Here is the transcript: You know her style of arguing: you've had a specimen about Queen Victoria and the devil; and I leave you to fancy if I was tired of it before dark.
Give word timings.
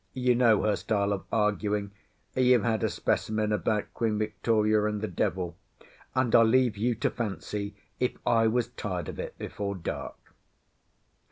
You 0.15 0.33
know 0.33 0.63
her 0.63 0.75
style 0.75 1.13
of 1.13 1.25
arguing: 1.31 1.91
you've 2.35 2.63
had 2.63 2.83
a 2.83 2.89
specimen 2.89 3.51
about 3.53 3.93
Queen 3.93 4.17
Victoria 4.17 4.85
and 4.85 4.99
the 4.99 5.07
devil; 5.07 5.55
and 6.15 6.33
I 6.33 6.41
leave 6.41 6.75
you 6.75 6.95
to 6.95 7.11
fancy 7.11 7.75
if 7.99 8.13
I 8.25 8.47
was 8.47 8.69
tired 8.69 9.09
of 9.09 9.19
it 9.19 9.37
before 9.37 9.75
dark. 9.75 10.15